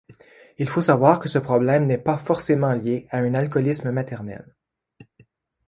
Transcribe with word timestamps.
Il 0.57 0.67
faut 0.67 0.81
savoir 0.81 1.19
que 1.19 1.29
ce 1.29 1.37
problème 1.37 1.85
n'est 1.85 1.99
pas 1.99 2.17
forcément 2.17 2.71
lié 2.73 3.05
à 3.11 3.19
un 3.19 3.35
alcoolisme 3.35 3.91
maternel. 3.91 4.51